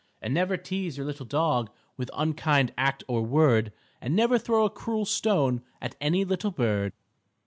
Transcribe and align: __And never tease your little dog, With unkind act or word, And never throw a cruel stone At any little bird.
__And 0.27 0.31
never 0.31 0.57
tease 0.57 0.97
your 0.97 1.05
little 1.05 1.27
dog, 1.27 1.69
With 1.95 2.09
unkind 2.15 2.73
act 2.75 3.03
or 3.07 3.21
word, 3.21 3.71
And 4.01 4.15
never 4.15 4.39
throw 4.39 4.65
a 4.65 4.69
cruel 4.71 5.05
stone 5.05 5.61
At 5.79 5.95
any 6.01 6.25
little 6.25 6.49
bird. 6.49 6.93